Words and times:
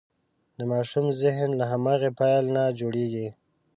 د 0.57 0.59
ماشوم 0.71 1.05
ذهن 1.21 1.49
له 1.59 1.65
هماغې 1.71 2.09
پیل 2.19 2.45
نه 2.55 2.63
جوړېږي. 2.79 3.27